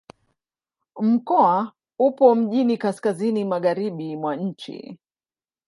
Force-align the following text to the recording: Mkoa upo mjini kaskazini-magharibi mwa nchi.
Mkoa 1.01 1.71
upo 1.99 2.35
mjini 2.35 2.77
kaskazini-magharibi 2.77 4.15
mwa 4.15 4.35
nchi. 4.35 4.99